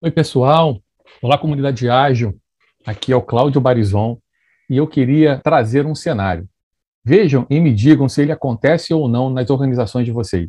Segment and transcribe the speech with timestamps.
[0.00, 0.80] Oi, pessoal.
[1.20, 2.40] Olá, comunidade ágil.
[2.86, 4.18] Aqui é o Cláudio Barizon
[4.70, 6.48] e eu queria trazer um cenário.
[7.04, 10.48] Vejam e me digam se ele acontece ou não nas organizações de vocês.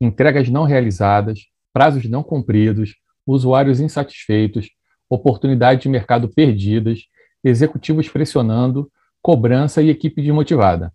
[0.00, 1.40] Entregas não realizadas,
[1.70, 2.94] prazos não cumpridos,
[3.26, 4.70] usuários insatisfeitos,
[5.10, 7.00] oportunidades de mercado perdidas,
[7.44, 8.90] executivos pressionando,
[9.20, 10.90] cobrança e equipe desmotivada.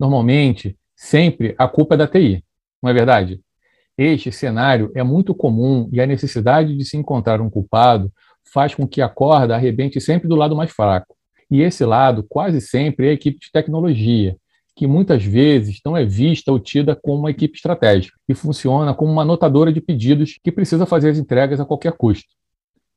[0.00, 2.42] Normalmente, sempre a culpa é da TI,
[2.82, 3.38] não é verdade?
[3.98, 8.10] Este cenário é muito comum e a necessidade de se encontrar um culpado
[8.50, 11.14] faz com que a corda arrebente sempre do lado mais fraco.
[11.50, 14.38] E esse lado, quase sempre, é a equipe de tecnologia,
[14.74, 19.12] que muitas vezes não é vista ou tida como uma equipe estratégica e funciona como
[19.12, 22.28] uma anotadora de pedidos que precisa fazer as entregas a qualquer custo.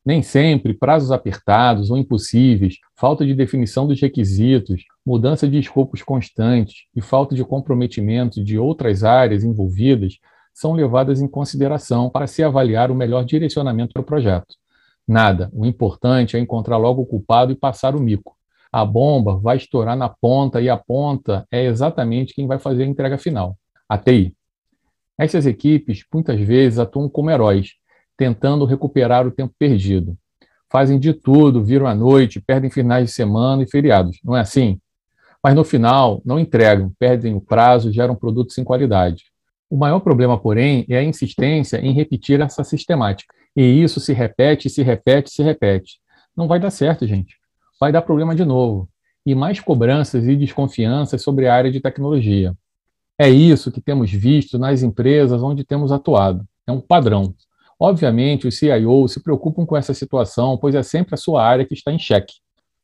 [0.05, 6.85] Nem sempre prazos apertados ou impossíveis, falta de definição dos requisitos, mudança de escopos constantes
[6.95, 10.17] e falta de comprometimento de outras áreas envolvidas
[10.53, 14.55] são levadas em consideração para se avaliar o melhor direcionamento para o projeto.
[15.07, 18.37] Nada, o importante é encontrar logo o culpado e passar o mico.
[18.71, 22.87] A bomba vai estourar na ponta e a ponta é exatamente quem vai fazer a
[22.87, 24.35] entrega final, a TI.
[25.17, 27.73] Essas equipes muitas vezes atuam como heróis,
[28.17, 30.17] tentando recuperar o tempo perdido.
[30.71, 34.79] Fazem de tudo, viram à noite, perdem finais de semana e feriados, não é assim?
[35.43, 39.25] Mas no final, não entregam, perdem o prazo, geram produtos sem qualidade.
[39.69, 43.33] O maior problema, porém, é a insistência em repetir essa sistemática.
[43.55, 45.99] E isso se repete, se repete, se repete.
[46.35, 47.35] Não vai dar certo, gente.
[47.79, 48.87] Vai dar problema de novo.
[49.25, 52.55] E mais cobranças e desconfianças sobre a área de tecnologia.
[53.17, 56.47] É isso que temos visto nas empresas onde temos atuado.
[56.65, 57.33] É um padrão.
[57.85, 61.73] Obviamente, os CIOs se preocupam com essa situação, pois é sempre a sua área que
[61.73, 62.35] está em xeque.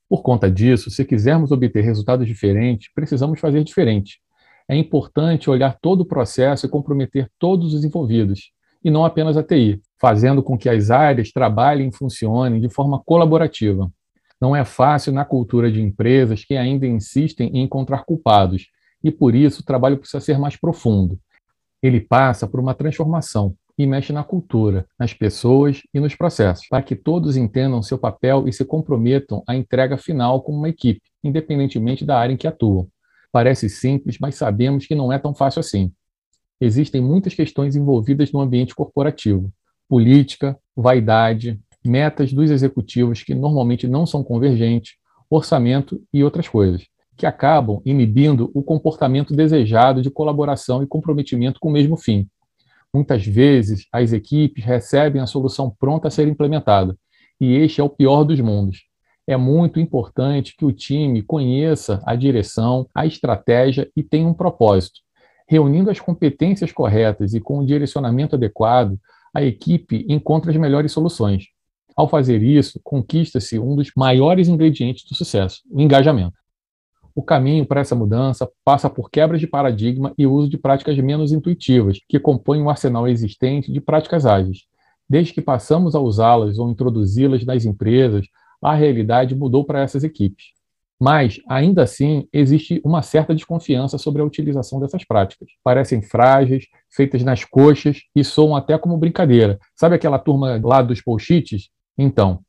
[0.09, 4.19] Por conta disso, se quisermos obter resultados diferentes, precisamos fazer diferente.
[4.67, 8.51] É importante olhar todo o processo e comprometer todos os envolvidos,
[8.83, 13.01] e não apenas a TI, fazendo com que as áreas trabalhem e funcionem de forma
[13.05, 13.89] colaborativa.
[14.41, 18.67] Não é fácil na cultura de empresas que ainda insistem em encontrar culpados,
[19.01, 21.17] e por isso o trabalho precisa ser mais profundo.
[21.81, 26.83] Ele passa por uma transformação, e mexe na cultura, nas pessoas e nos processos, para
[26.83, 32.03] que todos entendam seu papel e se comprometam à entrega final como uma equipe, independentemente
[32.03, 32.89] da área em que atuam.
[33.31, 35.93] Parece simples, mas sabemos que não é tão fácil assim.
[36.59, 39.49] Existem muitas questões envolvidas no ambiente corporativo:
[39.87, 44.95] política, vaidade, metas dos executivos que normalmente não são convergentes,
[45.29, 46.85] orçamento e outras coisas,
[47.15, 52.27] que acabam inibindo o comportamento desejado de colaboração e comprometimento com o mesmo fim.
[52.93, 56.97] Muitas vezes, as equipes recebem a solução pronta a ser implementada,
[57.39, 58.83] e este é o pior dos mundos.
[59.27, 65.01] É muito importante que o time conheça a direção, a estratégia e tenha um propósito.
[65.47, 68.99] Reunindo as competências corretas e com o direcionamento adequado,
[69.31, 71.45] a equipe encontra as melhores soluções.
[71.95, 76.38] Ao fazer isso, conquista-se um dos maiores ingredientes do sucesso, o engajamento.
[77.15, 81.31] O caminho para essa mudança passa por quebras de paradigma e uso de práticas menos
[81.31, 84.65] intuitivas, que compõem um arsenal existente de práticas ágeis.
[85.09, 88.27] Desde que passamos a usá-las ou introduzi-las nas empresas,
[88.61, 90.47] a realidade mudou para essas equipes.
[90.99, 95.47] Mas, ainda assim, existe uma certa desconfiança sobre a utilização dessas práticas.
[95.63, 99.57] Parecem frágeis, feitas nas coxas e soam até como brincadeira.
[99.75, 101.69] Sabe aquela turma lá dos post-its?
[101.97, 102.41] Então,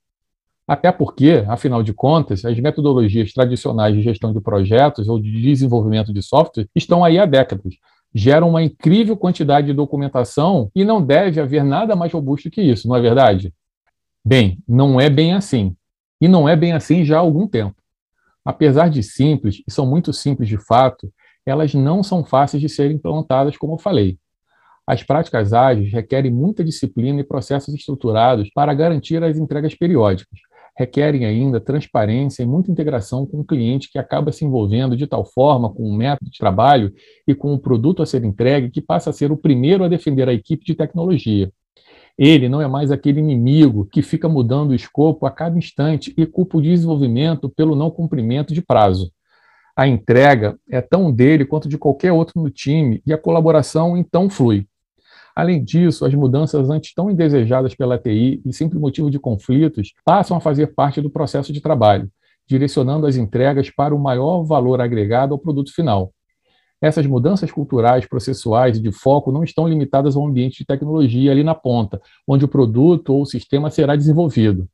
[0.70, 6.12] até porque, afinal de contas, as metodologias tradicionais de gestão de projetos ou de desenvolvimento
[6.12, 7.74] de software estão aí há décadas.
[8.14, 12.86] Geram uma incrível quantidade de documentação e não deve haver nada mais robusto que isso,
[12.86, 13.52] não é verdade?
[14.24, 15.74] Bem, não é bem assim.
[16.20, 17.74] E não é bem assim já há algum tempo.
[18.44, 21.12] Apesar de simples, e são muito simples de fato,
[21.44, 24.20] elas não são fáceis de serem implantadas, como eu falei.
[24.86, 30.38] As práticas ágeis requerem muita disciplina e processos estruturados para garantir as entregas periódicas
[30.76, 35.24] requerem ainda transparência e muita integração com o cliente que acaba se envolvendo de tal
[35.24, 36.92] forma com o método de trabalho
[37.26, 40.28] e com o produto a ser entregue que passa a ser o primeiro a defender
[40.28, 41.52] a equipe de tecnologia.
[42.18, 46.26] Ele não é mais aquele inimigo que fica mudando o escopo a cada instante e
[46.26, 49.10] culpa o desenvolvimento pelo não cumprimento de prazo.
[49.76, 54.28] A entrega é tão dele quanto de qualquer outro no time e a colaboração então
[54.28, 54.66] flui.
[55.40, 60.36] Além disso, as mudanças antes tão indesejadas pela TI e sempre motivo de conflitos passam
[60.36, 62.10] a fazer parte do processo de trabalho,
[62.46, 66.12] direcionando as entregas para o maior valor agregado ao produto final.
[66.78, 71.42] Essas mudanças culturais, processuais e de foco não estão limitadas ao ambiente de tecnologia ali
[71.42, 74.68] na ponta, onde o produto ou o sistema será desenvolvido.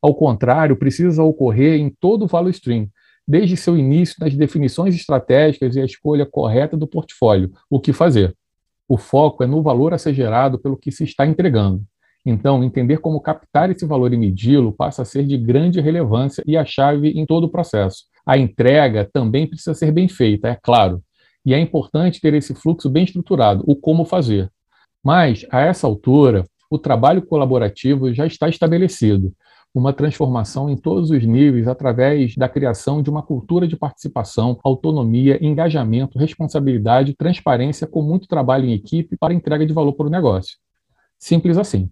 [0.00, 2.86] Ao contrário, precisa ocorrer em todo o value stream,
[3.26, 8.36] desde seu início nas definições estratégicas e a escolha correta do portfólio, o que fazer.
[8.92, 11.82] O foco é no valor a ser gerado pelo que se está entregando.
[12.26, 16.58] Então, entender como captar esse valor e medi-lo passa a ser de grande relevância e
[16.58, 18.04] a chave em todo o processo.
[18.26, 21.02] A entrega também precisa ser bem feita, é claro,
[21.42, 24.50] e é importante ter esse fluxo bem estruturado, o como fazer.
[25.02, 29.32] Mas, a essa altura, o trabalho colaborativo já está estabelecido,
[29.74, 35.38] uma transformação em todos os níveis através da criação de uma cultura de participação, autonomia,
[35.44, 40.58] engajamento, responsabilidade, transparência, com muito trabalho em equipe para entrega de valor para o negócio.
[41.18, 41.90] Simples assim.